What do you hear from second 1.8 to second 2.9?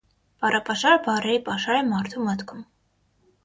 է մարդու մտքում։